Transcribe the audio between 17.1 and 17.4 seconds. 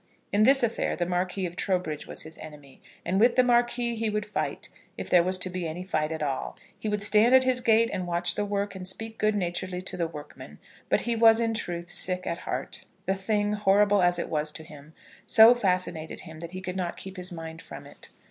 his